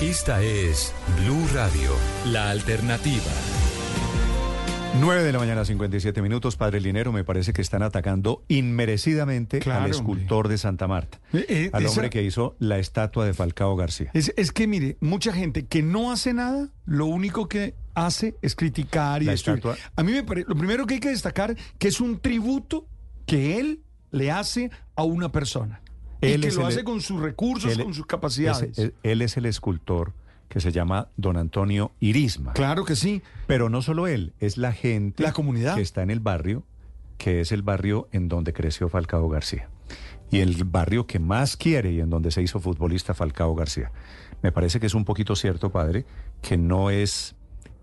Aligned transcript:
Esta 0.00 0.42
es 0.42 0.94
Blue 1.22 1.46
Radio, 1.52 1.90
la 2.26 2.50
alternativa. 2.50 3.20
9 4.98 5.22
de 5.22 5.32
la 5.32 5.38
mañana, 5.38 5.64
57 5.64 6.20
minutos. 6.22 6.56
Padre 6.56 6.80
Linero, 6.80 7.12
me 7.12 7.22
parece 7.22 7.52
que 7.52 7.60
están 7.62 7.82
atacando 7.82 8.42
inmerecidamente 8.48 9.60
Claro, 9.60 9.84
al 9.84 9.92
hombre. 9.94 9.98
escultor 9.98 10.48
de 10.48 10.58
Santa 10.58 10.88
Marta, 10.88 11.20
Eh, 11.32 11.44
eh, 11.48 11.70
al 11.72 11.82
esa- 11.84 11.90
hombre 11.92 12.10
que 12.10 12.22
hizo 12.22 12.56
la 12.58 12.78
estatua 12.78 13.24
de 13.26 13.34
Falcao 13.34 13.76
García. 13.76 14.10
Es, 14.14 14.32
es 14.36 14.52
que, 14.52 14.66
mire, 14.66 14.96
mucha 15.00 15.32
gente 15.32 15.66
que 15.66 15.82
no 15.82 16.10
hace 16.12 16.32
nada, 16.34 16.68
lo 16.86 17.06
único 17.06 17.46
que 17.48 17.74
hace 17.94 18.36
es 18.42 18.56
criticar 18.56 19.22
y 19.22 19.26
La 19.26 19.32
destruir. 19.32 19.58
estatua- 19.58 19.76
A 19.96 20.02
mí 20.02 20.12
me 20.12 20.24
parece, 20.24 20.48
lo 20.48 20.56
primero 20.56 20.86
que 20.86 20.94
hay 20.94 21.00
que 21.00 21.10
destacar 21.10 21.54
que 21.78 21.88
es 21.88 22.00
un 22.00 22.18
tributo 22.18 22.86
que 23.26 23.58
él 23.60 23.80
le 24.10 24.30
hace 24.32 24.70
a 24.96 25.04
una 25.04 25.30
persona. 25.30 25.82
Él 26.20 26.38
y 26.38 26.42
que 26.42 26.48
es 26.48 26.54
lo 26.56 26.62
el- 26.62 26.68
hace 26.68 26.84
con 26.84 27.00
sus 27.00 27.20
recursos, 27.20 27.72
él- 27.72 27.82
con 27.84 27.94
sus 27.94 28.06
capacidades. 28.06 28.92
Él 29.02 29.22
es 29.22 29.36
el 29.36 29.46
escultor 29.46 30.12
que 30.48 30.60
se 30.60 30.72
llama 30.72 31.08
Don 31.16 31.36
Antonio 31.36 31.92
Irisma. 32.00 32.52
claro 32.54 32.84
que 32.84 32.96
sí. 32.96 33.22
Pero 33.46 33.68
no 33.68 33.82
solo 33.82 34.06
él, 34.06 34.32
es 34.40 34.56
la 34.56 34.72
gente 34.72 35.22
La 35.22 35.32
comunidad. 35.32 35.76
que 35.76 35.80
está 35.82 36.02
en 36.02 36.10
el 36.10 36.20
barrio, 36.20 36.64
que 37.18 37.40
es 37.40 37.52
el 37.52 37.62
barrio 37.62 38.08
en 38.12 38.28
donde 38.28 38.52
creció 38.52 38.88
Falcao 38.88 39.28
García. 39.28 39.68
Y 40.32 40.38
el 40.40 40.64
barrio 40.64 41.06
que 41.06 41.18
más 41.18 41.56
quiere 41.56 41.92
y 41.92 42.00
en 42.00 42.10
donde 42.10 42.30
se 42.30 42.42
hizo 42.42 42.60
futbolista 42.60 43.14
Falcao 43.14 43.54
García. 43.54 43.90
Me 44.42 44.52
parece 44.52 44.78
que 44.80 44.86
es 44.86 44.94
un 44.94 45.04
poquito 45.04 45.34
cierto, 45.36 45.70
padre, 45.70 46.04
que 46.42 46.56
no 46.56 46.90
es 46.90 47.34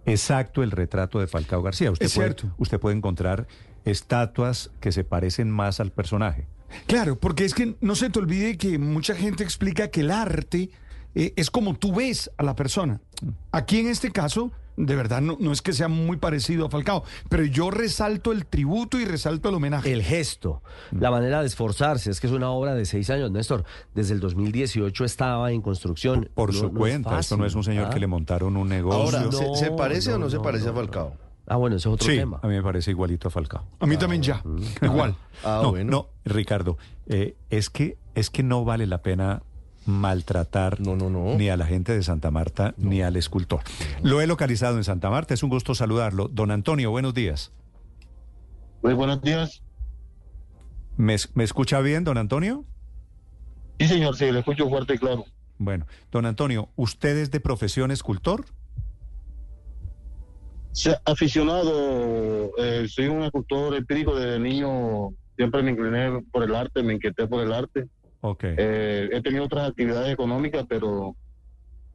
exacto 0.08 0.64
el 0.64 0.72
retrato 0.72 1.20
de 1.20 1.28
Falcao 1.28 1.62
García. 1.62 1.92
Usted 1.92 2.08
Es 2.08 2.16
puede, 2.16 2.28
cierto. 2.30 2.56
Usted 2.58 2.80
puede 2.80 2.98
encontrar 2.98 3.48
estatuas 3.86 4.72
que 4.80 4.92
se 4.92 5.04
parecen 5.04 5.52
más 5.52 5.80
al 5.80 5.92
personaje. 5.92 6.48
Claro, 6.88 7.18
porque 7.18 7.46
es 7.46 7.54
que 7.54 7.76
no 7.80 7.96
se 7.96 8.10
te 8.10 8.20
olvide 8.20 8.58
que 8.58 8.78
mucha 8.78 9.16
gente 9.16 9.44
explica 9.44 9.90
que 9.90 10.02
el 10.02 10.12
arte 10.12 10.70
eh, 11.18 11.34
es 11.36 11.50
como 11.50 11.74
tú 11.74 11.94
ves 11.96 12.30
a 12.38 12.44
la 12.44 12.56
persona. 12.56 13.02
Aquí 13.52 13.80
en 13.80 13.88
este 13.88 14.12
caso, 14.12 14.52
de 14.76 14.96
verdad, 14.96 15.20
no, 15.22 15.36
no 15.40 15.52
es 15.52 15.64
que 15.64 15.74
sea 15.74 15.88
muy 15.88 16.18
parecido 16.18 16.68
a 16.68 16.70
Falcao, 16.70 17.04
pero 17.28 17.44
yo 17.44 17.72
resalto 17.72 18.32
el 18.32 18.46
tributo 18.46 19.00
y 19.00 19.06
resalto 19.06 19.50
el 19.50 19.56
homenaje. 19.56 19.92
El 19.92 20.04
gesto, 20.04 20.62
la 20.92 21.10
manera 21.10 21.42
de 21.42 21.48
esforzarse, 21.48 22.12
es 22.12 22.20
que 22.20 22.28
es 22.28 22.34
una 22.34 22.52
obra 22.52 22.76
de 22.76 22.86
seis 22.86 23.10
años, 23.10 23.32
Néstor. 23.32 23.64
Desde 23.96 24.14
el 24.14 24.20
2018 24.20 25.04
estaba 25.06 25.52
en 25.52 25.62
construcción. 25.64 26.30
Por 26.36 26.54
No- 26.54 26.60
su 26.60 26.64
no 26.66 26.70
es 26.70 26.78
cuenta, 26.78 27.20
esto 27.20 27.36
no 27.36 27.46
es 27.48 27.56
un 27.56 27.64
señor 27.64 27.88
¿ah? 27.88 27.90
que 27.90 28.00
le 28.00 28.06
montaron 28.08 28.56
un 28.56 28.70
negocio. 28.70 29.02
Ahora, 29.02 29.22
no, 29.22 29.32
¿se, 29.32 29.56
se 29.66 29.72
parece 29.72 30.12
o 30.14 30.20
no, 30.20 30.26
no, 30.26 30.30
se 30.30 30.40
parece 30.40 30.66
no, 30.66 30.72
a 30.72 30.76
Falcao? 30.76 31.14
Ah, 31.48 31.56
bueno, 31.56 31.78
ese 31.78 31.88
es 31.88 31.94
otro 31.96 32.08
sí, 32.10 32.18
tema. 32.18 32.40
a 32.44 32.48
mí 32.48 32.54
me 32.56 32.62
parece 32.62 32.92
igualito 32.92 33.30
a 33.30 33.32
Falcao. 33.32 33.66
A 33.80 33.86
mí 33.88 33.98
también 33.98 34.22
ya, 34.22 34.44
igual. 34.82 35.16
Ah, 35.44 35.62
no, 35.64 35.72
bueno. 35.72 35.90
no, 35.90 36.10
Ricardo, 36.26 36.78
eh, 37.08 37.36
es 37.50 37.70
que 37.70 37.98
es 38.16 38.30
que 38.30 38.44
no 38.44 38.66
vale 38.66 38.86
la 38.86 39.02
pena 39.02 39.44
maltratar 39.88 40.80
No, 40.80 40.96
no, 40.96 41.10
no. 41.10 41.36
ni 41.36 41.50
a 41.50 41.58
la 41.58 41.66
gente 41.66 41.94
de 41.94 42.04
Santa 42.04 42.30
Marta 42.32 42.74
ni 42.78 43.02
al 43.02 43.16
escultor. 43.16 43.62
Lo 44.04 44.22
he 44.22 44.28
localizado 44.28 44.78
en 44.78 44.84
Santa 44.84 45.10
Marta, 45.10 45.34
es 45.34 45.44
un 45.44 45.50
gusto 45.50 45.74
saludarlo. 45.76 46.28
Don 46.28 46.52
Antonio, 46.52 46.92
buenos 46.92 47.14
días. 47.14 47.52
Muy 48.84 48.94
buenos 48.94 49.22
días. 49.22 49.62
¿Me, 50.98 51.16
me 51.34 51.44
escucha 51.44 51.80
bien, 51.82 52.04
don 52.04 52.18
Antonio? 52.18 52.66
Sí, 53.80 53.88
señor, 53.88 54.16
sí, 54.16 54.32
le 54.32 54.40
escucho 54.40 54.68
fuerte 54.70 54.96
y 54.96 54.98
claro. 54.98 55.26
Bueno, 55.60 55.86
don 56.12 56.26
Antonio, 56.26 56.70
¿usted 56.76 57.18
es 57.18 57.32
de 57.32 57.40
profesión 57.40 57.92
escultor? 57.92 58.46
Sí, 60.72 60.92
Aficionado, 61.06 62.52
eh, 62.58 62.86
soy 62.88 63.08
un 63.08 63.24
escultor 63.24 63.76
empírico 63.76 64.16
desde 64.16 64.40
niño, 64.40 65.10
siempre 65.36 65.64
me 65.64 65.72
incliné 65.72 66.22
por 66.32 66.44
el 66.44 66.54
arte, 66.54 66.84
me 66.84 66.94
inquieté 66.94 67.26
por 67.28 67.42
el 67.44 67.52
arte. 67.52 67.88
Ok. 68.22 68.44
Eh, 68.44 69.10
he 69.12 69.22
tenido 69.22 69.46
otras 69.46 69.70
actividades 69.70 70.12
económicas, 70.14 70.66
pero 70.68 71.16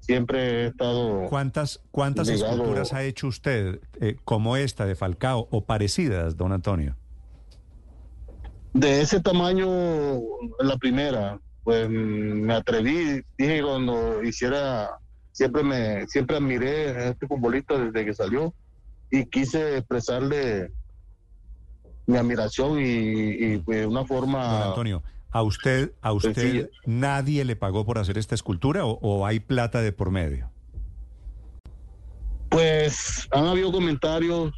siempre 0.00 0.64
he 0.64 0.66
estado... 0.68 1.24
¿Cuántas, 1.28 1.80
cuántas 1.90 2.28
ligado- 2.28 2.52
esculturas 2.52 2.92
ha 2.92 3.02
hecho 3.02 3.26
usted 3.26 3.80
eh, 4.00 4.16
como 4.24 4.56
esta 4.56 4.86
de 4.86 4.94
Falcao 4.94 5.48
o 5.50 5.64
parecidas, 5.64 6.36
don 6.36 6.52
Antonio? 6.52 6.96
De 8.74 9.00
ese 9.02 9.20
tamaño, 9.20 9.66
la 10.60 10.76
primera, 10.78 11.38
pues 11.62 11.88
mm, 11.88 11.92
me 11.92 12.54
atreví, 12.54 13.22
dije 13.36 13.56
que 13.56 13.62
cuando 13.62 14.22
hiciera, 14.22 14.90
siempre 15.32 15.62
me, 15.62 16.06
siempre 16.06 16.36
admiré 16.36 16.88
a 16.90 17.08
este 17.10 17.26
futbolista 17.26 17.76
desde 17.78 18.04
que 18.04 18.14
salió 18.14 18.54
y 19.10 19.26
quise 19.26 19.76
expresarle 19.76 20.72
mi 22.06 22.16
admiración 22.16 22.80
y, 22.80 22.82
y 22.84 23.58
de 23.58 23.86
una 23.86 24.00
Don 24.00 24.06
forma... 24.08 24.68
Antonio, 24.68 25.02
¿a 25.32 25.42
usted, 25.42 25.92
a 26.02 26.12
usted 26.12 26.34
Sencilla. 26.34 26.68
nadie 26.86 27.44
le 27.44 27.56
pagó 27.56 27.84
por 27.84 27.98
hacer 27.98 28.18
esta 28.18 28.34
escultura 28.34 28.84
o, 28.84 28.98
o 29.00 29.26
hay 29.26 29.40
plata 29.40 29.80
de 29.80 29.92
por 29.92 30.10
medio? 30.10 30.50
Pues 32.50 33.28
han 33.32 33.46
habido 33.46 33.72
comentarios 33.72 34.52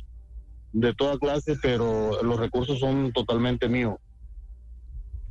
de 0.73 0.93
toda 0.93 1.17
clase, 1.19 1.57
pero 1.63 2.21
los 2.23 2.39
recursos 2.39 2.81
son 2.81 3.13
totalmente 3.13 3.69
míos. 3.69 3.95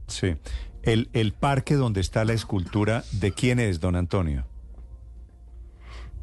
Sí. 0.08 0.36
El, 0.82 1.10
el 1.14 1.34
parque 1.34 1.76
donde 1.76 2.00
está 2.00 2.24
la 2.24 2.34
escultura, 2.34 3.04
¿de 3.12 3.32
quién 3.34 3.60
es, 3.60 3.82
don 3.82 3.96
Antonio? 3.96 4.46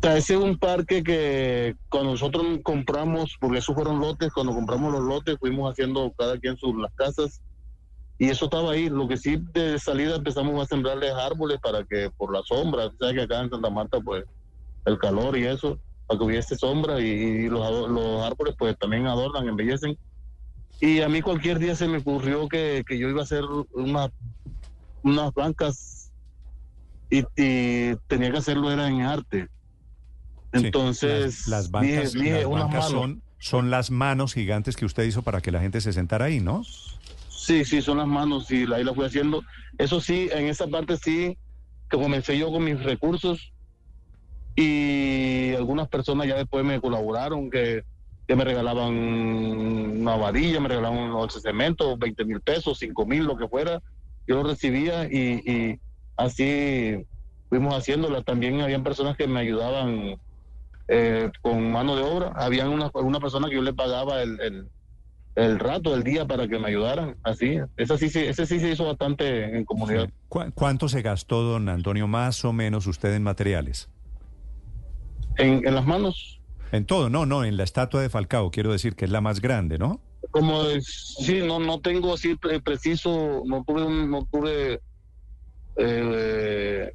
O 0.03 0.07
sea, 0.07 0.17
ese 0.17 0.35
es 0.35 0.41
un 0.41 0.59
parque 0.59 1.03
que 1.03 1.77
cuando 1.91 2.13
nosotros 2.13 2.47
compramos, 2.63 3.37
porque 3.39 3.59
esos 3.59 3.75
fueron 3.75 4.01
lotes, 4.01 4.33
cuando 4.33 4.55
compramos 4.55 4.93
los 4.93 5.03
lotes 5.03 5.37
fuimos 5.39 5.71
haciendo 5.71 6.11
cada 6.17 6.39
quien 6.39 6.57
sus 6.57 6.75
las 6.77 6.93
casas 6.95 7.43
y 8.21 8.29
eso 8.29 8.45
estaba 8.45 8.73
ahí. 8.73 8.91
Lo 8.91 9.09
que 9.09 9.17
sí 9.17 9.39
de 9.55 9.79
salida 9.79 10.17
empezamos 10.17 10.63
a 10.63 10.67
sembrarles 10.67 11.15
árboles 11.15 11.59
para 11.59 11.83
que 11.85 12.11
por 12.19 12.31
la 12.33 12.43
sombra, 12.43 12.91
sea 13.01 13.15
que 13.15 13.23
acá 13.23 13.41
en 13.41 13.49
Santa 13.49 13.71
Marta 13.71 13.99
pues 13.99 14.25
el 14.85 14.99
calor 14.99 15.39
y 15.39 15.47
eso, 15.47 15.81
para 16.07 16.19
que 16.19 16.25
hubiese 16.27 16.55
sombra 16.55 17.01
y, 17.01 17.07
y 17.07 17.49
los, 17.49 17.89
los 17.89 18.23
árboles 18.23 18.55
pues 18.59 18.79
también 18.79 19.07
adornan, 19.07 19.49
embellecen. 19.49 19.97
Y 20.81 21.01
a 21.01 21.09
mí 21.09 21.23
cualquier 21.23 21.59
día 21.59 21.75
se 21.75 21.89
me 21.89 21.99
ocurrió 21.99 22.47
que, 22.47 22.85
que 22.87 22.99
yo 22.99 23.09
iba 23.09 23.21
a 23.21 23.25
hacer 23.25 23.43
unas 23.73 24.11
unas 25.03 25.33
bancas 25.33 26.13
y, 27.09 27.21
y 27.39 27.97
tenía 28.07 28.31
que 28.31 28.37
hacerlo 28.37 28.71
era 28.71 28.87
en 28.87 29.01
arte. 29.01 29.49
Sí, 30.53 30.67
Entonces, 30.67 31.49
las, 31.49 31.63
las 31.63 31.71
bancas, 31.71 32.13
dije, 32.13 32.23
dije, 32.23 32.41
las 32.43 32.51
bancas 32.51 32.89
son, 32.91 33.23
son 33.39 33.71
las 33.71 33.91
manos 33.91 34.35
gigantes 34.35 34.77
que 34.77 34.85
usted 34.85 35.05
hizo 35.05 35.23
para 35.23 35.41
que 35.41 35.51
la 35.51 35.61
gente 35.61 35.81
se 35.81 35.95
sentara 35.95 36.27
ahí, 36.27 36.41
¿no? 36.41 36.63
Sí, 37.41 37.65
sí, 37.65 37.81
son 37.81 37.97
las 37.97 38.07
manos 38.07 38.51
y 38.51 38.71
ahí 38.71 38.85
la 38.85 38.93
fui 38.93 39.07
haciendo. 39.07 39.43
Eso 39.79 39.99
sí, 39.99 40.29
en 40.31 40.47
esa 40.47 40.67
parte 40.67 40.99
sí, 40.99 41.39
que 41.89 41.97
comencé 41.97 42.37
yo 42.37 42.53
con 42.53 42.63
mis 42.63 42.81
recursos 42.83 43.55
y 44.55 45.55
algunas 45.55 45.89
personas 45.89 46.27
ya 46.27 46.37
después 46.37 46.67
me 46.67 46.79
colaboraron 46.83 47.51
que, 47.51 47.83
que 48.29 48.37
me 48.37 48.45
regalaban 48.45 48.93
una 48.93 50.17
varilla, 50.17 50.61
me 50.61 50.69
regalaban 50.69 50.99
unos 50.99 51.33
cemento, 51.43 51.97
20 51.97 52.27
mil 52.27 52.43
pesos, 52.43 52.79
5 52.79 53.07
mil, 53.07 53.25
lo 53.25 53.39
que 53.39 53.49
fuera. 53.49 53.81
Yo 54.27 54.37
lo 54.37 54.43
recibía 54.43 55.07
y, 55.07 55.81
así 56.19 57.07
fuimos 57.49 57.75
haciéndola. 57.75 58.23
También 58.23 58.61
habían 58.61 58.85
personas 58.85 59.17
que 59.17 59.27
me 59.27 59.41
ayudaban 59.41 60.21
eh, 60.89 61.31
con 61.41 61.73
mano 61.73 61.97
de 61.97 62.03
obra. 62.03 62.33
Habían 62.37 62.69
una, 62.69 62.91
una 62.93 63.19
persona 63.19 63.49
que 63.49 63.55
yo 63.55 63.63
le 63.63 63.73
pagaba 63.73 64.21
el, 64.21 64.69
el 65.37 65.59
rato 65.59 65.93
del 65.93 66.03
día 66.03 66.27
para 66.27 66.47
que 66.49 66.59
me 66.59 66.69
ayudaran. 66.69 67.17
Así, 67.23 67.59
ese 67.77 67.99
sí, 67.99 68.09
se- 68.11 68.29
ese 68.29 68.47
sí 68.47 68.61
se 68.61 68.71
hizo 68.71 68.85
bastante 68.85 69.57
en 69.57 69.65
comunidad. 69.65 70.09
¿Cu- 70.29 70.51
¿Cuánto 70.55 70.89
se 70.89 71.03
gastó, 71.03 71.43
don 71.43 71.69
Antonio, 71.69 72.07
más 72.09 72.45
o 72.45 72.53
menos 72.53 72.87
usted 72.87 73.15
en 73.15 73.23
materiales? 73.23 73.89
En, 75.37 75.67
en 75.67 75.75
las 75.75 75.87
manos, 75.87 76.41
En 76.73 76.85
todo, 76.85 77.09
no, 77.11 77.25
no, 77.27 77.45
en 77.45 77.57
la 77.57 77.65
estatua 77.65 78.03
de 78.03 78.11
Falcao, 78.11 78.51
quiero 78.51 78.73
decir 78.73 78.95
que 78.95 79.05
es 79.07 79.11
la 79.11 79.21
más 79.21 79.41
grande, 79.41 79.79
¿no? 79.79 80.01
como 80.33 80.63
sí, 80.81 81.41
no, 81.45 81.59
no 81.59 81.81
tengo 81.81 82.15
así 82.15 82.37
pre- 82.37 82.61
preciso, 82.61 83.43
no 83.47 83.65
tuve, 83.67 83.81
no 84.07 84.29
tuve 84.31 84.81
eh, 85.77 86.93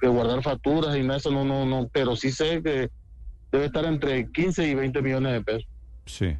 que 0.00 0.08
guardar 0.08 0.42
facturas 0.42 0.96
y 0.96 1.02
nada 1.02 1.16
eso, 1.18 1.30
no, 1.30 1.44
no, 1.44 1.64
no, 1.64 1.88
pero 1.92 2.16
sí 2.16 2.30
sé 2.30 2.62
que 2.62 2.90
debe 3.52 3.66
estar 3.66 3.84
entre 3.84 4.30
15 4.30 4.66
y 4.68 4.74
20 4.74 5.00
millones 5.00 5.32
de 5.32 5.40
pesos. 5.42 5.64
Sí. 6.06 6.36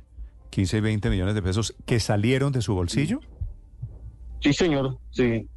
15 0.55 0.77
y 0.77 0.81
20 0.81 1.11
millones 1.11 1.35
de 1.35 1.43
pesos 1.43 1.75
que 1.85 1.99
salieron 1.99 2.53
de 2.53 2.63
su 2.63 2.75
bolsillo. 2.77 3.19
Sí, 4.39 4.53
señor, 4.53 4.99
sí. 5.11 5.49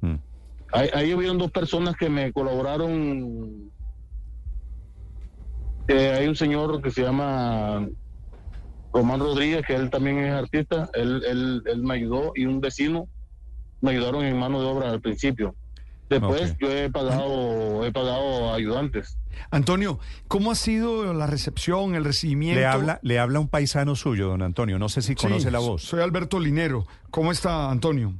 Mm. 0.00 0.16
Ahí, 0.72 0.88
ahí 0.92 1.14
hubieron 1.14 1.38
dos 1.38 1.52
personas 1.52 1.94
que 1.94 2.08
me 2.08 2.32
colaboraron. 2.32 3.70
Eh, 5.86 6.16
hay 6.18 6.26
un 6.26 6.34
señor 6.34 6.82
que 6.82 6.90
se 6.90 7.02
llama 7.02 7.86
Román 8.92 9.20
Rodríguez, 9.20 9.62
que 9.64 9.76
él 9.76 9.88
también 9.88 10.18
es 10.18 10.32
artista. 10.32 10.90
Él, 10.94 11.22
él, 11.28 11.62
él 11.66 11.82
me 11.84 11.94
ayudó 11.94 12.32
y 12.34 12.46
un 12.46 12.60
vecino 12.60 13.06
me 13.82 13.92
ayudaron 13.92 14.24
en 14.24 14.36
mano 14.36 14.60
de 14.60 14.66
obra 14.66 14.90
al 14.90 15.00
principio. 15.00 15.54
Después 16.20 16.56
yo 16.60 16.70
he 16.70 16.90
pagado, 16.90 17.84
he 17.84 17.92
pagado 17.92 18.52
ayudantes. 18.54 19.18
Antonio, 19.50 19.98
¿cómo 20.28 20.50
ha 20.50 20.54
sido 20.54 21.12
la 21.12 21.26
recepción, 21.26 21.94
el 21.94 22.04
recibimiento? 22.04 22.60
Le 22.60 22.66
habla, 22.66 22.98
le 23.02 23.18
habla 23.18 23.40
un 23.40 23.48
paisano 23.48 23.96
suyo, 23.96 24.28
don 24.28 24.42
Antonio. 24.42 24.78
No 24.78 24.88
sé 24.88 25.02
si 25.02 25.08
Sí, 25.08 25.14
conoce 25.16 25.50
la 25.50 25.58
voz. 25.58 25.82
Soy 25.82 26.00
Alberto 26.00 26.38
Linero. 26.40 26.86
¿Cómo 27.10 27.32
está, 27.32 27.70
Antonio? 27.70 28.14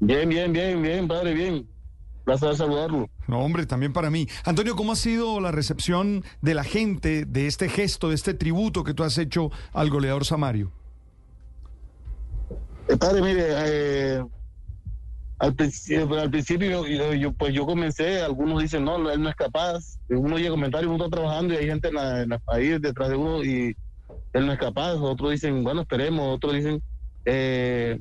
Bien, 0.00 0.28
bien, 0.28 0.52
bien, 0.52 0.80
bien, 0.82 1.08
padre, 1.08 1.34
bien. 1.34 1.66
placer 2.24 2.54
saludarlo. 2.56 3.08
No, 3.26 3.40
hombre, 3.40 3.66
también 3.66 3.92
para 3.92 4.10
mí. 4.10 4.28
Antonio, 4.44 4.76
¿cómo 4.76 4.92
ha 4.92 4.96
sido 4.96 5.40
la 5.40 5.50
recepción 5.50 6.24
de 6.42 6.54
la 6.54 6.62
gente 6.64 7.24
de 7.24 7.46
este 7.46 7.68
gesto, 7.68 8.10
de 8.10 8.14
este 8.14 8.34
tributo 8.34 8.84
que 8.84 8.94
tú 8.94 9.02
has 9.02 9.16
hecho 9.18 9.50
al 9.72 9.90
goleador 9.90 10.24
Samario? 10.24 10.70
Eh, 12.88 12.96
padre, 12.96 13.20
mire, 13.22 13.44
eh, 13.48 14.24
al, 15.38 15.54
principio, 15.54 16.18
al 16.20 16.30
principio 16.30 16.86
yo, 16.86 17.14
yo, 17.14 17.32
pues 17.34 17.54
yo 17.54 17.64
comencé, 17.66 18.20
algunos 18.22 18.60
dicen, 18.62 18.84
no, 18.84 19.10
él 19.10 19.22
no 19.22 19.28
es 19.28 19.36
capaz. 19.36 19.98
Uno 20.08 20.36
llega 20.36 20.48
a 20.48 20.52
comentarios, 20.52 20.92
uno 20.92 21.04
está 21.04 21.16
trabajando 21.16 21.54
y 21.54 21.58
hay 21.58 21.66
gente 21.66 21.88
en 21.88 21.94
la, 21.94 22.22
en 22.22 22.28
la- 22.30 22.40
ahí 22.48 22.78
detrás 22.78 23.08
de 23.10 23.16
uno 23.16 23.44
y 23.44 23.74
él 24.32 24.46
no 24.46 24.52
es 24.52 24.58
capaz. 24.58 24.94
Otros 24.94 25.30
dicen, 25.30 25.62
bueno, 25.62 25.82
esperemos. 25.82 26.34
Otros 26.34 26.54
dicen, 26.54 26.82
eh, 27.24 28.00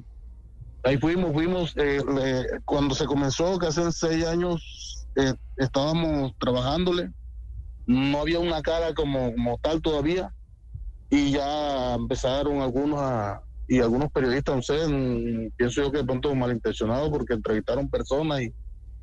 ahí 0.83 0.97
fuimos, 0.97 1.31
fuimos. 1.33 1.73
eh, 1.77 2.01
le- 2.07 2.59
cuando 2.65 2.95
se 2.95 3.05
comenzó, 3.05 3.59
que 3.59 3.67
hace 3.67 3.91
seis 3.91 4.25
años, 4.25 5.07
eh, 5.15 5.33
estábamos 5.57 6.31
trabajándole. 6.39 7.11
No 7.85 8.19
había 8.21 8.39
una 8.39 8.61
cara 8.61 8.93
como, 8.93 9.31
como 9.33 9.57
tal 9.59 9.81
todavía. 9.81 10.33
Y 11.09 11.31
ya 11.31 11.93
empezaron 11.95 12.61
algunos 12.61 12.99
a, 12.99 13.41
y 13.67 13.79
algunos 13.79 14.09
periodistas, 14.11 14.55
no 14.55 14.61
sé, 14.61 14.87
mm, 14.87 15.51
pienso 15.57 15.81
yo 15.83 15.91
que 15.91 15.97
de 15.99 16.05
pronto 16.05 16.33
malintencionados 16.33 17.09
porque 17.09 17.33
entrevistaron 17.33 17.89
personas 17.89 18.41
y, 18.41 18.53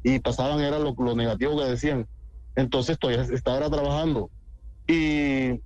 y 0.03 0.19
pasaban, 0.21 0.61
era 0.61 0.79
lo, 0.79 0.95
lo 0.97 1.15
negativo 1.15 1.59
que 1.59 1.67
decían. 1.67 2.07
Entonces 2.57 2.99
todavía 2.99 3.23
estaba 3.25 3.69
trabajando. 3.69 4.31
Y 4.87 5.61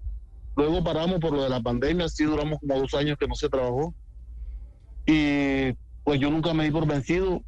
luego 0.57 0.83
paramos 0.83 1.21
por 1.21 1.33
lo 1.33 1.43
de 1.43 1.49
la 1.49 1.61
pandemia, 1.61 2.07
así 2.07 2.25
duramos 2.25 2.59
como 2.59 2.81
dos 2.81 2.95
años 2.95 3.17
que 3.19 3.29
no 3.29 3.35
se 3.35 3.49
trabajó. 3.49 3.95
Y 5.07 5.73
pues 6.05 6.21
yo 6.21 6.31
nunca 6.31 6.53
me 6.55 6.65
di 6.65 6.71
por 6.71 6.87
vencido, 6.87 7.41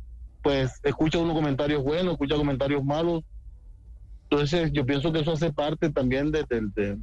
pues 0.43 0.79
escucha 0.83 1.19
unos 1.19 1.35
comentarios 1.35 1.83
buenos, 1.83 2.13
escucha 2.13 2.37
comentarios 2.37 2.85
malos. 2.85 3.23
Entonces 4.31 4.71
yo 4.73 4.87
pienso 4.87 5.13
que 5.13 5.21
eso 5.21 5.33
hace 5.33 5.53
parte 5.53 5.91
también 5.91 6.31
de- 6.31 6.45
de- 6.49 6.97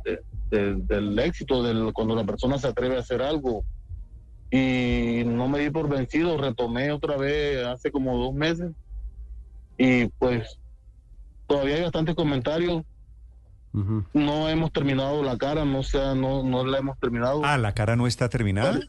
del 0.50 1.20
éxito, 1.20 1.62
del, 1.62 1.92
cuando 1.94 2.16
la 2.16 2.24
persona 2.24 2.58
se 2.58 2.68
atreve 2.68 2.96
a 2.96 3.00
hacer 3.00 3.22
algo. 3.22 3.66
Y 4.50 5.24
no 5.26 5.48
me 5.48 5.60
di 5.60 5.70
por 5.70 5.90
vencido, 5.90 6.38
retomé 6.38 6.92
otra 6.92 7.18
vez 7.18 7.66
hace 7.66 7.92
como 7.92 8.18
dos 8.18 8.34
meses. 8.34 8.72
Y 9.78 10.08
pues 10.20 10.58
todavía 11.48 11.76
hay 11.76 11.84
bastantes 11.84 12.16
comentarios. 12.16 12.84
No 14.14 14.50
hemos 14.50 14.72
terminado 14.72 15.22
la 15.22 15.38
cara, 15.38 15.64
no 15.64 15.84
sea, 15.84 16.16
no, 16.16 16.42
no 16.42 16.66
la 16.66 16.80
hemos 16.80 16.98
terminado. 16.98 17.42
Ah, 17.44 17.60
la 17.60 17.74
cara 17.74 17.96
no 17.96 18.08
está 18.08 18.28
terminada. 18.28 18.80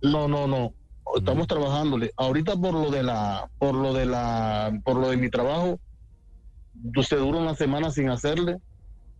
No, 0.00 0.28
no, 0.28 0.46
no. 0.46 0.72
Estamos 1.14 1.46
trabajándole. 1.46 2.12
Ahorita 2.16 2.56
por 2.56 2.72
lo 2.72 2.90
de 2.90 3.02
la, 3.02 3.50
por 3.58 3.74
lo 3.74 3.92
de 3.92 4.06
la, 4.06 4.80
por 4.84 4.96
lo 4.96 5.10
de 5.10 5.18
mi 5.18 5.28
trabajo, 5.28 5.78
se 7.02 7.16
dura 7.16 7.38
una 7.38 7.54
semana 7.54 7.90
sin 7.90 8.08
hacerle. 8.08 8.58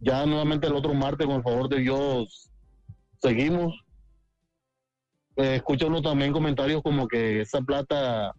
Ya 0.01 0.25
nuevamente 0.25 0.67
el 0.67 0.75
otro 0.75 0.95
martes, 0.95 1.27
con 1.27 1.37
el 1.37 1.43
favor 1.43 1.69
de 1.69 1.81
Dios, 1.81 2.51
seguimos. 3.21 3.75
Escucha 5.39 5.87
uno 5.87 6.03
también 6.03 6.33
comentarios 6.33 6.83
como 6.83 7.07
que 7.07 7.41
esa 7.43 7.61
plata 7.61 8.35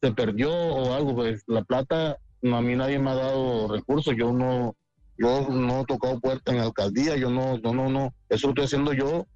se 0.00 0.12
perdió 0.12 0.52
o 0.54 0.94
algo. 0.94 1.14
Pues 1.16 1.42
la 1.48 1.62
plata, 1.64 2.16
no, 2.40 2.56
a 2.56 2.62
mí 2.62 2.76
nadie 2.76 2.98
me 3.00 3.10
ha 3.10 3.14
dado 3.14 3.66
recursos. 3.68 4.14
Yo 4.16 4.32
no, 4.32 4.76
yo 5.18 5.48
no 5.50 5.80
he 5.80 5.84
tocado 5.86 6.20
puerta 6.20 6.52
en 6.52 6.58
la 6.58 6.64
alcaldía. 6.64 7.16
Yo 7.16 7.30
no, 7.30 7.58
no, 7.58 7.74
no, 7.74 7.88
no. 7.88 8.14
Eso 8.28 8.46
lo 8.46 8.50
estoy 8.52 8.64
haciendo 8.66 8.92
yo, 8.92 9.26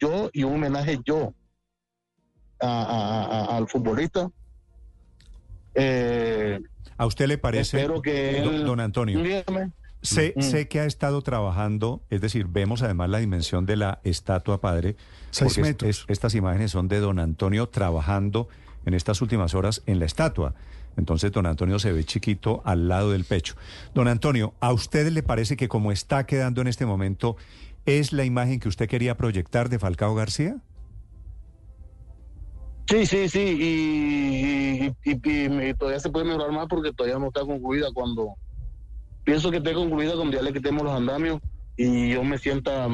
yo 0.00 0.30
y 0.32 0.44
un 0.44 0.54
homenaje 0.54 0.98
yo 1.04 1.34
a- 2.60 2.66
a- 2.68 3.24
a- 3.24 3.56
al 3.56 3.68
futbolista. 3.68 4.30
Eh, 5.74 6.60
¿A 6.96 7.06
usted 7.06 7.26
le 7.26 7.38
parece, 7.38 7.78
espero 7.78 8.02
que 8.02 8.42
don, 8.42 8.78
Antonio? 8.80 9.22
dígame. 9.22 9.72
Sé, 10.02 10.32
Mm. 10.36 10.40
sé 10.42 10.66
que 10.68 10.80
ha 10.80 10.86
estado 10.86 11.20
trabajando, 11.22 12.00
es 12.08 12.20
decir, 12.22 12.46
vemos 12.48 12.82
además 12.82 13.10
la 13.10 13.18
dimensión 13.18 13.66
de 13.66 13.76
la 13.76 14.00
estatua 14.02 14.60
padre. 14.60 14.96
Seis 15.30 15.58
es- 15.58 15.62
metros. 15.62 15.90
es- 15.90 16.04
estas 16.08 16.34
imágenes 16.34 16.70
son 16.70 16.88
de 16.88 17.00
don 17.00 17.18
Antonio 17.18 17.68
trabajando 17.68 18.48
en 18.86 18.94
estas 18.94 19.20
últimas 19.20 19.54
horas 19.54 19.82
en 19.86 19.98
la 19.98 20.06
estatua. 20.06 20.54
Entonces 20.96 21.30
don 21.32 21.44
Antonio 21.46 21.78
se 21.78 21.92
ve 21.92 22.04
chiquito 22.04 22.62
al 22.64 22.88
lado 22.88 23.10
del 23.12 23.24
pecho. 23.24 23.54
Don 23.94 24.08
Antonio, 24.08 24.54
¿a 24.60 24.72
usted 24.72 25.10
le 25.12 25.22
parece 25.22 25.56
que 25.56 25.68
como 25.68 25.92
está 25.92 26.24
quedando 26.24 26.60
en 26.62 26.66
este 26.66 26.86
momento 26.86 27.36
es 27.86 28.12
la 28.12 28.24
imagen 28.24 28.58
que 28.58 28.68
usted 28.68 28.88
quería 28.88 29.16
proyectar 29.16 29.68
de 29.68 29.78
Falcao 29.78 30.14
García? 30.14 30.56
Sí, 32.88 33.06
sí, 33.06 33.28
sí, 33.28 33.38
y, 33.38 34.86
y- 34.86 34.94
y- 35.04 35.44
y 35.44 35.48
me- 35.48 35.74
todavía 35.74 36.00
se 36.00 36.10
puede 36.10 36.24
mejorar 36.24 36.50
más 36.50 36.66
porque 36.68 36.92
todavía 36.92 37.18
no 37.20 37.28
está 37.28 37.42
concluida. 37.42 37.86
Cuando 37.94 38.34
pienso 39.24 39.50
que 39.50 39.58
esté 39.58 39.72
concluida, 39.74 40.14
cuando 40.14 40.36
ya 40.36 40.42
le 40.42 40.52
quitemos 40.52 40.82
los 40.82 40.92
andamios 40.94 41.40
y 41.76 42.10
yo 42.12 42.22
me 42.24 42.38
sienta 42.38 42.86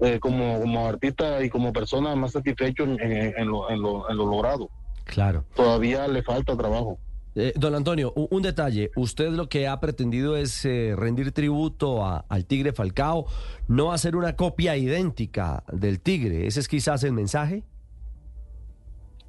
eh, 0.00 0.18
como, 0.20 0.60
como 0.60 0.86
artista 0.86 1.42
y 1.44 1.50
como 1.50 1.72
persona 1.72 2.14
más 2.16 2.32
satisfecho 2.32 2.84
en, 2.84 3.00
en- 3.00 3.34
en 3.36 3.48
lo, 3.48 3.70
en 3.70 3.80
lo- 3.82 4.08
en 4.10 4.16
lo 4.16 4.26
logrado. 4.26 4.70
Claro. 5.04 5.44
Todavía 5.54 6.06
le 6.08 6.22
falta 6.22 6.56
trabajo. 6.56 6.98
Eh, 7.36 7.52
don 7.56 7.74
Antonio, 7.74 8.12
un 8.14 8.42
detalle. 8.42 8.90
Usted 8.96 9.30
lo 9.30 9.48
que 9.48 9.68
ha 9.68 9.78
pretendido 9.78 10.36
es 10.36 10.64
eh, 10.64 10.94
rendir 10.96 11.32
tributo 11.32 12.04
a- 12.04 12.24
al 12.28 12.44
Tigre 12.46 12.72
Falcao, 12.72 13.26
no 13.68 13.92
hacer 13.92 14.16
una 14.16 14.34
copia 14.36 14.76
idéntica 14.76 15.62
del 15.72 16.00
Tigre. 16.00 16.46
¿Ese 16.46 16.60
es 16.60 16.68
quizás 16.68 17.04
el 17.04 17.12
mensaje? 17.12 17.62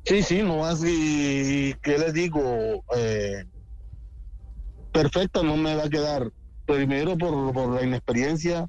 Sí, 0.03 0.23
sí, 0.23 0.41
no 0.41 0.57
más 0.59 0.83
y, 0.83 1.75
¿qué 1.83 1.97
les 1.99 2.13
digo? 2.13 2.83
Eh, 2.97 3.43
perfecta 4.91 5.41
no 5.43 5.57
me 5.57 5.75
va 5.75 5.83
a 5.85 5.89
quedar. 5.89 6.29
Primero 6.65 7.17
por, 7.17 7.53
por 7.53 7.69
la 7.75 7.83
inexperiencia, 7.83 8.67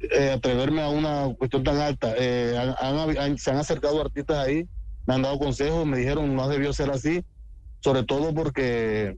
eh, 0.00 0.32
atreverme 0.32 0.82
a 0.82 0.88
una 0.88 1.34
cuestión 1.38 1.62
tan 1.64 1.78
alta. 1.78 2.14
Eh, 2.16 2.56
han- 2.58 2.74
han- 3.00 3.18
han- 3.18 3.38
se 3.38 3.50
han 3.50 3.58
acercado 3.58 4.00
artistas 4.00 4.38
ahí, 4.38 4.66
me 5.06 5.14
han 5.14 5.22
dado 5.22 5.38
consejos, 5.38 5.86
me 5.86 5.98
dijeron 5.98 6.34
no 6.34 6.48
debió 6.48 6.72
ser 6.72 6.90
así, 6.90 7.24
sobre 7.80 8.04
todo 8.04 8.34
porque 8.34 9.16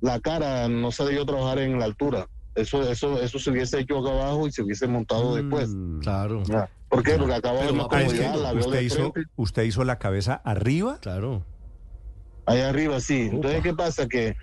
la 0.00 0.20
cara 0.20 0.68
no 0.68 0.92
se 0.92 1.04
debió 1.04 1.24
trabajar 1.26 1.58
en 1.58 1.78
la 1.78 1.84
altura. 1.86 2.26
Eso, 2.54 2.82
eso, 2.90 3.20
eso 3.20 3.38
se 3.38 3.50
hubiese 3.50 3.80
hecho 3.80 3.98
acá 3.98 4.10
abajo 4.10 4.46
y 4.48 4.52
se 4.52 4.62
hubiese 4.62 4.86
montado 4.86 5.34
después. 5.34 5.68
Mm, 5.68 6.00
Claro, 6.00 6.42
Ya. 6.44 6.70
¿Por 6.88 7.02
qué? 7.02 7.14
Porque 7.18 7.34
acá 7.34 7.50
abajo 7.50 7.88
Ah, 7.90 8.02
es 8.02 8.12
que 8.12 8.20
la 8.20 8.52
veo 8.52 8.60
usted 8.64 8.78
de 8.78 8.84
hizo, 8.84 9.12
usted 9.34 9.62
hizo 9.64 9.84
la 9.84 9.98
cabeza 9.98 10.40
arriba. 10.44 10.98
claro. 11.00 11.44
Allá 12.46 12.68
arriba, 12.68 13.00
sí. 13.00 13.28
Entonces, 13.32 13.60
¿qué 13.60 13.74
pasa? 13.74 14.06
Que, 14.06 14.36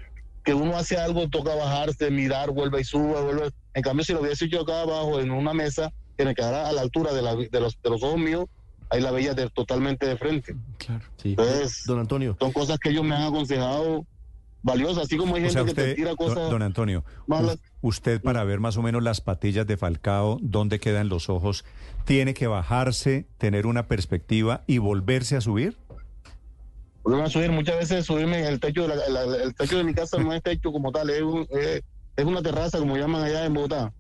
que 0.44 0.54
uno 0.54 0.76
hace 0.76 0.98
algo, 0.98 1.28
toca 1.30 1.56
bajarse, 1.56 2.12
mirar, 2.12 2.52
vuelve 2.52 2.82
y 2.82 2.84
sube, 2.84 3.22
vuelve. 3.22 3.50
En 3.74 3.82
cambio, 3.82 4.04
si 4.04 4.14
lo 4.14 4.22
hubiese 4.22 4.46
hecho 4.46 4.62
acá 4.62 4.82
abajo 4.82 5.20
en 5.20 5.32
una 5.32 5.54
mesa, 5.54 5.92
que 6.18 6.26
me 6.26 6.36
quedara 6.36 6.68
a 6.68 6.72
la 6.74 6.82
altura 6.82 7.14
de, 7.14 7.22
la- 7.22 7.36
de, 7.36 7.60
los, 7.60 7.82
de 7.82 7.90
los 7.90 8.04
ojos 8.04 8.20
míos, 8.20 8.46
ahí 8.90 9.02
la 9.02 9.12
veía 9.12 9.34
de- 9.34 9.50
totalmente 9.50 10.06
de 10.06 10.18
frente. 10.18 10.56
Claro. 10.78 11.04
Sí. 11.22 11.30
Entonces, 11.30 11.84
Don 11.86 12.00
Antonio, 12.00 12.36
son 12.40 12.52
cosas 12.52 12.78
que 12.80 12.90
ellos 12.90 13.04
me 13.04 13.16
han 13.16 13.24
aconsejado 13.24 14.06
valiosas, 14.66 15.06
así 15.06 15.18
como 15.18 15.36
hay 15.36 15.42
O 15.44 15.46
gente 15.46 15.54
sea, 15.60 15.66
que 15.66 15.74
te 15.74 15.82
usted, 15.82 15.96
tira 15.96 16.10
don, 16.10 16.18
cosas 16.18 16.50
don 16.50 16.62
Antonio, 16.62 17.04
malas. 17.28 17.58
u- 17.82 17.88
usted 17.90 18.22
para 18.22 18.44
ver 18.46 18.60
más 18.60 18.78
o 18.78 18.82
menos 18.82 19.04
las 19.04 19.20
patillas 19.22 19.68
de 19.68 19.76
Falcao, 19.76 20.38
dónde 20.42 20.80
quedan 20.80 21.10
los 21.10 21.30
ojos, 21.30 21.66
tiene 22.06 22.34
que 22.34 22.48
bajarse, 22.48 23.26
tener 23.38 23.66
una 23.66 23.88
perspectiva 23.88 24.64
y 24.68 24.78
volverse 24.78 25.36
a 25.36 25.42
subir. 25.42 25.78
A 27.06 27.30
subir, 27.30 27.52
muchas 27.52 27.78
veces 27.78 28.06
subirme 28.06 28.40
en 28.40 28.46
el 28.46 28.60
techo, 28.62 28.88
de 28.88 28.96
la- 28.96 29.10
la- 29.10 29.44
el 29.44 29.54
techo 29.56 29.78
de 29.78 29.84
mi 29.84 29.94
casa 29.94 30.18
no 30.20 30.32
es 30.34 30.42
techo 30.42 30.72
como 30.72 30.92
tal, 30.92 31.10
es, 31.10 31.22
un- 31.22 31.46
es, 31.52 31.82
es 32.16 32.26
una 32.26 32.42
terraza 32.42 32.80
como 32.80 32.96
llaman 32.96 33.24
allá 33.24 33.46
en 33.46 33.54
Bogotá. 33.54 33.92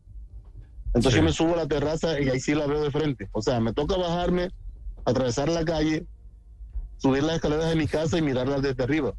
Entonces 0.87 1.11
Sí. 1.13 1.17
yo 1.17 1.23
me 1.23 1.33
subo 1.33 1.53
a 1.53 1.57
la 1.57 1.67
terraza 1.67 2.19
y 2.21 2.29
ahí 2.29 2.39
sí 2.39 2.53
la 2.55 2.65
veo 2.65 2.81
de 2.81 2.91
frente. 2.91 3.27
O 3.33 3.41
sea, 3.41 3.59
me 3.59 3.73
toca 3.73 3.97
bajarme, 3.97 4.49
atravesar 5.05 5.49
la 5.49 5.65
calle, 5.65 6.05
subir 6.97 7.23
las 7.23 7.35
escaleras 7.35 7.67
de 7.69 7.75
mi 7.75 7.87
casa 7.87 8.17
y 8.17 8.21
mirarlas 8.21 8.61
desde 8.61 8.81
arriba. 8.83 9.13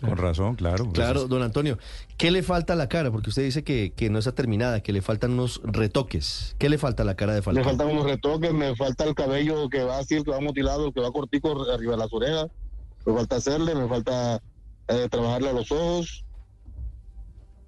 Con 0.00 0.16
razón, 0.16 0.54
claro. 0.54 0.88
claro, 0.92 1.26
don 1.26 1.42
Antonio, 1.42 1.76
¿qué 2.16 2.30
le 2.30 2.44
falta 2.44 2.74
a 2.74 2.76
la 2.76 2.88
cara? 2.88 3.10
Porque 3.10 3.30
usted 3.30 3.42
dice 3.42 3.64
que, 3.64 3.92
que 3.96 4.08
no 4.08 4.20
está 4.20 4.30
terminada, 4.32 4.82
que 4.84 4.92
le 4.92 5.02
faltan 5.02 5.32
unos 5.32 5.60
retoques. 5.64 6.54
¿Qué 6.58 6.68
le 6.68 6.78
falta 6.78 7.02
a 7.02 7.06
la 7.06 7.16
cara 7.16 7.34
de 7.34 7.40
Me 7.52 7.64
faltan 7.64 7.88
unos 7.88 8.04
retoques, 8.04 8.52
me 8.52 8.76
falta 8.76 9.02
el 9.02 9.16
cabello 9.16 9.68
que 9.68 9.82
va 9.82 9.98
así, 9.98 10.14
el 10.14 10.22
que 10.24 10.30
va 10.30 10.38
mutilado, 10.40 10.86
el 10.86 10.94
que 10.94 11.00
va 11.00 11.10
cortico 11.10 11.68
arriba 11.72 11.92
de 11.92 11.98
las 11.98 12.12
orejas. 12.12 12.46
Me 13.06 13.14
falta 13.14 13.36
hacerle, 13.36 13.74
me 13.74 13.88
falta 13.88 14.40
eh, 14.88 15.08
trabajarle 15.10 15.50
a 15.50 15.52
los 15.52 15.70
ojos. 15.72 16.24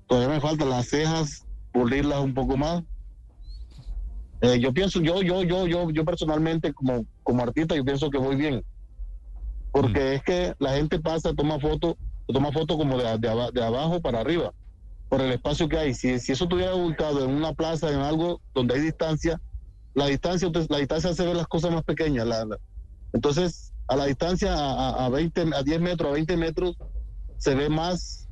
Todavía 0.06 0.34
me 0.34 0.40
faltan 0.40 0.68
las 0.70 0.88
cejas, 0.88 1.46
pulirlas 1.72 2.20
un 2.20 2.34
poco 2.34 2.56
más. 2.56 2.82
Eh, 4.42 4.58
yo 4.60 4.72
pienso, 4.72 5.00
yo, 5.00 5.22
yo, 5.22 5.42
yo, 5.42 5.66
yo, 5.66 5.90
yo 5.90 6.04
personalmente 6.04 6.72
como, 6.74 7.06
como 7.22 7.42
artista, 7.42 7.76
yo 7.76 7.84
pienso 7.84 8.10
que 8.10 8.18
voy 8.18 8.36
bien. 8.36 8.62
Porque 9.70 10.14
es 10.16 10.22
que 10.22 10.54
la 10.58 10.74
gente 10.74 10.98
pasa, 11.00 11.32
toma 11.32 11.58
fotos, 11.58 11.94
toma 12.26 12.52
fotos 12.52 12.76
como 12.76 12.98
de, 12.98 13.18
de 13.18 13.28
aba- 13.28 13.50
de 13.50 13.64
abajo 13.64 14.00
para 14.02 14.20
arriba, 14.20 14.52
por 15.08 15.20
el 15.22 15.32
espacio 15.32 15.68
que 15.68 15.78
hay. 15.78 15.94
Si, 15.94 16.18
si 16.18 16.32
eso 16.32 16.44
estuviera 16.44 16.74
ubicado 16.74 17.24
en 17.24 17.30
una 17.30 17.54
plaza, 17.54 17.90
en 17.90 18.00
algo 18.00 18.42
donde 18.52 18.74
hay 18.74 18.80
distancia, 18.80 19.40
la 19.94 20.06
distancia, 20.06 20.50
la 20.68 20.78
distancia 20.78 21.14
se 21.14 21.24
ve 21.24 21.34
las 21.34 21.46
cosas 21.46 21.70
más 21.72 21.84
pequeñas. 21.84 22.26
la- 22.26 22.44
la- 22.44 22.58
entonces, 23.14 23.71
a 23.92 23.96
la 23.96 24.06
distancia, 24.06 24.54
a, 24.54 24.88
a- 24.90 25.06
a 25.06 25.08
20, 25.08 25.42
a 25.54 25.62
10 25.62 25.80
metros, 25.80 26.10
a 26.10 26.14
20 26.14 26.36
metros, 26.36 26.76
se 27.38 27.54
ve 27.54 27.68
más, 27.68 28.28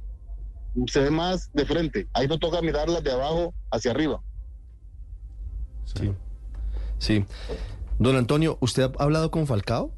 se 0.87 1.01
ve 1.01 1.11
más 1.11 1.51
de 1.53 1.65
frente. 1.67 2.09
Ahí 2.13 2.27
no 2.29 2.39
toca 2.39 2.63
mirarla 2.63 3.01
de 3.01 3.13
abajo 3.13 3.55
hacia 3.71 3.91
arriba. 3.91 4.21
Sí. 5.85 6.13
Sí. 6.99 7.25
Don 7.99 8.17
Antonio, 8.17 8.57
¿usted 8.61 8.85
ha 8.99 9.03
hablado 9.03 9.31
con 9.31 9.47
Falcao? 9.47 9.91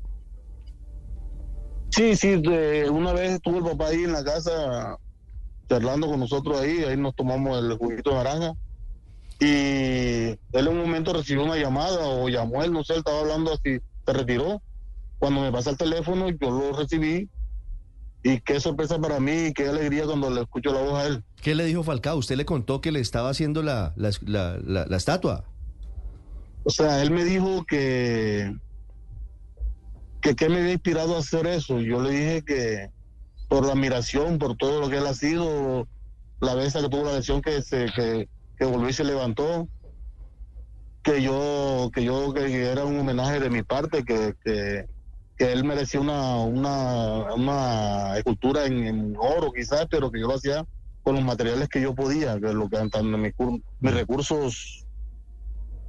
Sí, 1.90 2.16
sí, 2.16 2.40
de- 2.40 2.88
una 2.90 3.12
vez 3.12 3.33
estuvo 3.33 3.59
el 3.59 3.64
papá 3.64 3.88
ahí 3.88 4.04
en 4.04 4.12
la 4.12 4.25
casa 4.25 4.97
charlando 5.69 6.07
con 6.09 6.21
nosotros 6.21 6.61
ahí, 6.61 6.83
ahí 6.85 6.97
nos 6.97 7.14
tomamos 7.14 7.59
el 7.59 7.76
juguito 7.76 8.11
de 8.11 8.16
naranja. 8.16 8.52
Y 9.40 9.47
él 9.47 10.38
en 10.52 10.69
un 10.69 10.78
momento 10.78 11.12
recibió 11.12 11.45
una 11.45 11.57
llamada 11.57 12.07
o 12.07 12.28
llamó 12.28 12.62
él, 12.62 12.73
no 12.73 12.83
sé, 12.85 12.95
él 12.95 12.99
estaba 13.00 13.21
hablando 13.21 13.52
así, 13.52 13.78
se 14.07 14.12
retiró. 14.12 14.62
Cuando 15.23 15.41
me 15.41 15.52
pasa 15.52 15.71
el 15.71 15.76
teléfono, 15.76 16.31
yo 16.31 16.50
lo 16.50 16.73
recibí. 16.76 17.31
Y 18.25 18.41
qué 18.41 18.59
sorpresa 18.59 18.99
para 18.99 19.21
mí, 19.21 19.47
y 19.47 19.52
qué 19.52 19.69
alegría 19.69 20.05
cuando 20.05 20.29
le 20.29 20.41
escucho 20.41 20.73
la 20.73 20.81
voz 20.83 20.95
a 20.95 21.07
él. 21.07 21.23
¿Qué 21.41 21.55
le 21.55 21.64
dijo 21.64 21.85
Falcao? 21.85 22.17
¿Usted 22.17 22.35
le 22.35 22.45
contó 22.45 22.81
que 22.81 22.91
le 22.91 22.99
estaba 22.99 23.31
haciendo 23.31 23.62
la, 23.62 23.93
la, 23.95 24.11
la- 24.64 24.97
estatua? 24.97 25.45
O 26.64 26.71
sea, 26.71 27.00
él 27.02 27.12
me 27.12 27.23
dijo 27.23 27.64
que 27.69 28.52
que 30.23 30.35
qué 30.35 30.49
me 30.49 30.57
había 30.59 30.73
inspirado 30.73 31.14
a 31.14 31.21
hacer 31.21 31.47
eso. 31.47 31.79
Yo 31.79 32.02
le 32.02 32.11
dije 32.11 32.43
que 32.45 32.88
por 33.49 33.64
la 33.64 33.75
admiración, 33.75 34.38
por 34.38 34.57
todo 34.57 34.81
lo 34.81 34.91
que 34.91 34.97
él 34.97 35.07
ha 35.07 35.14
sido, 35.14 35.87
la 36.41 36.57
vez 36.57 36.73
que 36.73 36.88
tuvo 36.88 37.05
la 37.05 37.12
lesión 37.12 37.41
que 37.43 37.62
se 37.62 37.87
que, 37.95 38.29
que 38.59 38.64
volvió 38.64 38.88
y 38.88 38.93
se 38.93 39.05
levantó, 39.05 39.69
que 41.05 41.23
yo 41.23 41.91
que 41.95 42.02
yo 42.02 42.33
que 42.35 42.64
era 42.67 42.85
un 42.85 42.99
homenaje 42.99 43.38
de 43.38 43.50
mi 43.50 43.62
parte, 43.62 44.02
que, 44.05 44.35
que, 44.45 44.87
que 45.43 45.53
él 45.53 45.65
merecía 45.65 46.01
una 46.01 46.37
una, 46.37 47.35
una 47.35 48.17
escultura 48.17 48.65
en, 48.65 48.85
en 48.85 49.17
oro 49.17 49.51
quizás, 49.53 49.89
pero 49.91 50.09
que 50.09 50.21
yo 50.21 50.29
lo 50.29 50.35
hacía 50.35 50.65
con 51.03 51.17
los 51.17 51.25
materiales 51.25 51.69
que 51.69 51.81
yo 51.81 51.97
podía, 51.97 52.39
que 52.39 52.53
lo 52.53 52.69
que 52.69 52.77
tanto 52.77 53.03
mis, 53.03 53.33
mis 53.81 53.93
recursos 53.93 54.87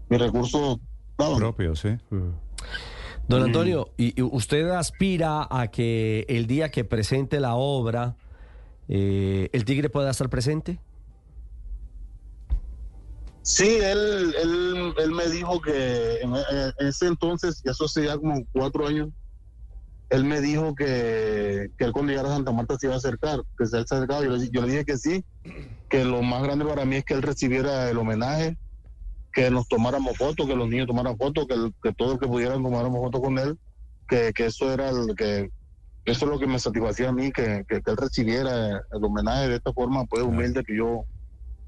mis 0.09 0.19
recursos 0.19 0.79
daban. 1.19 1.37
Propio, 1.37 1.75
sí. 1.75 1.89
Don 3.27 3.41
Mm. 3.41 3.45
Antonio, 3.45 3.89
¿y 3.95 4.19
y 4.19 4.23
usted 4.23 4.69
aspira 4.69 5.47
a 5.47 5.67
que 5.67 6.25
el 6.29 6.47
día 6.47 6.71
que 6.71 6.83
presente 6.83 7.39
la 7.39 7.53
obra, 7.53 8.15
eh, 8.87 9.49
el 9.53 9.65
Tigre 9.65 9.89
pueda 9.89 10.09
estar 10.09 10.29
presente? 10.31 10.79
Sí, 13.43 13.67
él, 13.67 14.33
él, 14.41 14.93
él 14.97 15.11
me 15.11 15.27
dijo 15.27 15.61
que 15.61 16.21
en, 16.21 16.33
en 16.33 16.87
ese 16.87 17.05
entonces, 17.05 17.61
y 17.63 17.69
eso 17.69 17.85
hace 17.85 18.05
ya 18.05 18.17
como 18.17 18.43
cuatro 18.51 18.87
años, 18.87 19.09
él 20.09 20.25
me 20.25 20.41
dijo 20.41 20.75
que, 20.75 21.69
que 21.77 21.85
él 21.85 21.91
cuando 21.93 22.11
llegara 22.11 22.29
a 22.29 22.35
Santa 22.35 22.51
Marta 22.51 22.77
se 22.79 22.87
iba 22.87 22.95
a 22.95 22.97
acercar, 22.97 23.41
que 23.57 23.65
se 23.65 23.77
ha 23.77 23.81
acercado. 23.81 24.23
Yo 24.23 24.31
le, 24.31 24.49
yo 24.51 24.61
le 24.61 24.67
dije 24.71 24.85
que 24.85 24.97
sí, 24.97 25.23
que 25.89 26.05
lo 26.05 26.21
más 26.21 26.43
grande 26.43 26.65
para 26.65 26.85
mí 26.85 26.97
es 26.97 27.05
que 27.05 27.13
él 27.15 27.21
recibiera 27.21 27.89
el 27.89 27.97
homenaje, 27.97 28.57
que 29.33 29.49
nos 29.51 29.67
tomáramos 29.67 30.17
fotos, 30.17 30.47
que 30.47 30.55
los 30.55 30.69
niños 30.69 30.87
tomaran 30.87 31.17
fotos, 31.17 31.47
que, 31.47 31.55
el- 31.55 31.73
que 31.81 31.93
todos 31.93 32.11
los 32.13 32.19
que 32.19 32.27
pudieran 32.27 32.63
tomáramos 32.63 32.99
fotos 33.01 33.21
con 33.21 33.39
él, 33.39 33.57
que, 34.07 34.31
que 34.33 34.47
eso 34.47 34.71
era 34.73 34.89
el 34.89 35.15
que 35.15 35.49
eso 36.05 36.25
es 36.25 36.31
lo 36.31 36.39
que 36.39 36.47
me 36.47 36.59
satisfacía 36.59 37.09
a 37.09 37.13
mí, 37.13 37.31
que, 37.31 37.63
que, 37.67 37.81
que 37.81 37.91
él 37.91 37.97
recibiera 37.97 38.77
el 38.91 39.03
homenaje 39.03 39.49
de 39.49 39.55
esta 39.55 39.73
forma 39.73 40.05
pues 40.05 40.23
humilde 40.23 40.63
que 40.63 40.75
yo, 40.77 41.05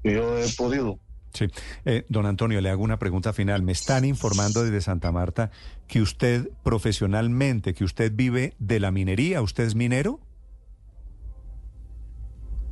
que 0.02 0.14
yo 0.14 0.38
he 0.38 0.48
podido. 0.56 0.98
Sí. 1.36 1.46
Eh, 1.84 2.04
don 2.08 2.26
Antonio, 2.26 2.60
le 2.60 2.70
hago 2.70 2.82
una 2.82 2.98
pregunta 2.98 3.32
final. 3.32 3.62
Me 3.62 3.72
están 3.72 4.04
informando 4.04 4.64
desde 4.64 4.80
Santa 4.80 5.12
Marta 5.12 5.50
que 5.86 6.00
usted 6.00 6.48
profesionalmente, 6.62 7.74
que 7.74 7.84
usted 7.84 8.10
vive 8.14 8.54
de 8.58 8.80
la 8.80 8.90
minería. 8.90 9.42
¿Usted 9.42 9.64
es 9.64 9.74
minero? 9.74 10.20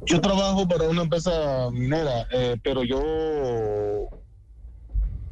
Yo 0.06 0.21
trabajo 0.21 0.68
para 0.68 0.88
una 0.88 1.02
empresa 1.02 1.71
minera, 1.73 2.26
eh, 2.33 2.56
pero 2.62 2.85
yo 2.85 3.00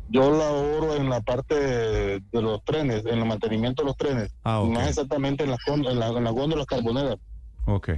yo 0.08 0.30
laboro 0.30 0.94
en 0.96 1.08
la 1.08 1.20
parte 1.22 1.54
de, 1.54 2.22
los 2.42 2.62
trenes, 2.64 3.04
en 3.06 3.18
el 3.18 3.24
mantenimiento 3.24 3.82
de 3.82 3.86
los 3.86 3.96
trenes, 3.96 4.30
Ah, 4.44 4.62
más 4.66 4.88
exactamente 4.88 5.44
en 5.44 5.50
las 5.50 5.58
en 5.66 5.98
la- 5.98 6.08
en 6.08 6.24
las 6.24 6.32
góndolas 6.34 6.66
carboneras. 6.66 7.16
Ok. 7.64 7.90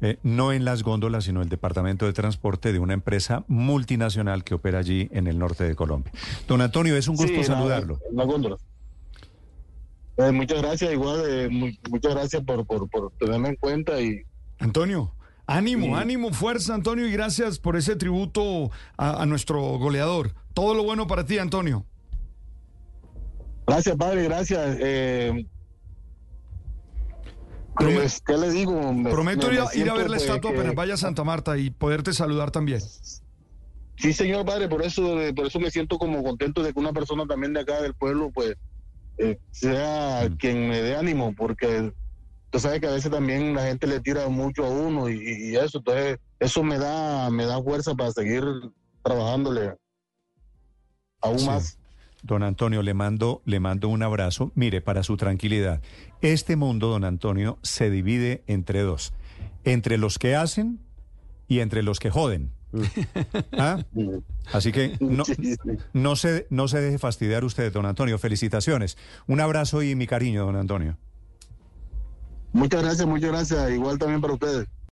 Eh, 0.00 0.18
no 0.22 0.52
en 0.52 0.64
las 0.64 0.82
góndolas, 0.84 1.24
sino 1.24 1.42
el 1.42 1.48
departamento 1.48 2.06
de 2.06 2.12
transporte 2.12 2.72
de 2.72 2.78
una 2.78 2.94
empresa 2.94 3.44
multinacional 3.48 4.44
que 4.44 4.54
opera 4.54 4.78
allí 4.78 5.08
en 5.12 5.26
el 5.26 5.38
norte 5.38 5.64
de 5.64 5.74
Colombia. 5.74 6.12
Don 6.46 6.60
Antonio, 6.60 6.96
es 6.96 7.08
un 7.08 7.16
gusto 7.16 7.28
Sí, 7.32 7.34
en 7.40 7.40
la- 7.40 7.44
saludarlo. 7.56 7.98
en 8.10 8.16
las 8.16 8.26
góndolas. 8.26 8.60
Eh, 10.18 10.32
muchas 10.32 10.62
gracias, 10.62 10.92
igual, 10.92 11.22
eh, 11.28 11.48
mu- 11.48 11.70
muchas 11.90 12.14
gracias 12.14 12.42
por, 12.44 12.64
por, 12.66 12.88
por 12.90 13.10
tenerme 13.18 13.50
en 13.50 13.56
cuenta 13.56 14.00
y 14.00 14.22
Antonio, 14.60 15.12
ánimo, 15.46 15.86
Sí. 15.86 15.92
ánimo, 15.92 16.32
fuerza, 16.32 16.74
Antonio, 16.74 17.06
y 17.06 17.12
gracias 17.12 17.58
por 17.60 17.76
ese 17.76 17.94
tributo 17.96 18.70
a, 18.96 19.22
a 19.22 19.26
nuestro 19.26 19.60
goleador. 19.78 20.32
Todo 20.54 20.74
lo 20.74 20.82
bueno 20.84 21.06
para 21.06 21.24
ti, 21.24 21.38
Antonio. 21.38 21.84
gracias, 23.66 23.96
padre, 23.96 24.24
gracias. 24.24 24.76
Eh, 24.80 25.46
pues, 27.78 28.20
¿Qué 28.24 28.36
le 28.36 28.50
digo? 28.50 28.92
Me- 28.92 29.10
Prometo 29.10 29.48
me- 29.48 29.54
ir 29.54 29.60
me 29.60 29.60
a, 29.60 29.62
ir 29.64 29.66
a 29.68 29.70
siento, 29.72 29.94
ver 29.96 30.10
la 30.10 30.16
estatua 30.16 30.50
que- 30.52 30.56
apenas 30.58 30.74
vaya 30.74 30.94
a 30.94 30.96
Santa 30.96 31.24
Marta 31.24 31.56
y 31.58 31.70
poderte 31.70 32.12
saludar 32.12 32.50
también. 32.50 32.80
Sí, 33.96 34.12
señor 34.12 34.44
padre, 34.44 34.68
por 34.68 34.82
eso, 34.82 35.16
por 35.34 35.46
eso 35.46 35.58
me 35.58 35.70
siento 35.70 35.98
como 35.98 36.22
contento 36.22 36.62
de 36.62 36.72
que 36.72 36.78
una 36.78 36.92
persona 36.92 37.26
también 37.26 37.52
de 37.52 37.60
acá 37.60 37.80
del 37.82 37.94
pueblo, 37.94 38.30
pues, 38.32 38.54
eh, 39.18 39.38
sea 39.50 40.28
Mm. 40.30 40.36
quien 40.36 40.68
me 40.68 40.80
dé 40.82 40.96
ánimo, 40.96 41.34
porque 41.36 41.92
tú 42.50 42.58
sabes 42.60 42.80
que 42.80 42.86
a 42.86 42.92
veces 42.92 43.10
también 43.10 43.54
la 43.54 43.64
gente 43.66 43.86
le 43.86 44.00
tira 44.00 44.28
mucho 44.28 44.64
a 44.64 44.70
uno 44.70 45.08
y, 45.08 45.50
y 45.50 45.56
eso, 45.56 45.78
entonces 45.78 46.18
eso 46.38 46.62
me 46.62 46.78
da, 46.78 47.28
me 47.30 47.44
da 47.44 47.60
fuerza 47.62 47.94
para 47.94 48.12
seguir 48.12 48.44
trabajándole 49.02 49.74
aún 51.20 51.38
Sí. 51.40 51.46
más. 51.46 51.77
Don 52.22 52.42
Antonio, 52.42 52.82
le 52.82 52.94
mando, 52.94 53.42
le 53.44 53.60
mando 53.60 53.88
un 53.88 54.02
abrazo. 54.02 54.52
Mire, 54.54 54.80
para 54.80 55.02
su 55.02 55.16
tranquilidad, 55.16 55.80
este 56.20 56.56
mundo, 56.56 56.88
don 56.88 57.04
Antonio, 57.04 57.58
se 57.62 57.90
divide 57.90 58.42
entre 58.46 58.82
dos. 58.82 59.12
Entre 59.64 59.98
los 59.98 60.18
que 60.18 60.34
hacen 60.34 60.80
y 61.46 61.60
entre 61.60 61.82
los 61.82 62.00
que 62.00 62.10
joden. 62.10 62.52
¿Ah? 63.52 63.82
Así 64.52 64.72
que 64.72 64.96
no, 65.00 65.24
no, 65.92 66.16
se, 66.16 66.46
no 66.50 66.68
se 66.68 66.80
deje 66.80 66.98
fastidiar 66.98 67.44
usted, 67.44 67.72
don 67.72 67.86
Antonio. 67.86 68.18
Felicitaciones. 68.18 68.98
Un 69.26 69.40
abrazo 69.40 69.82
y 69.82 69.94
mi 69.94 70.06
cariño, 70.06 70.44
don 70.44 70.56
Antonio. 70.56 70.96
Muchas 72.52 72.82
gracias, 72.82 73.06
muchas 73.06 73.30
gracias, 73.30 73.70
igual 73.70 73.98
también 73.98 74.20
para 74.20 74.34
ustedes. 74.34 74.66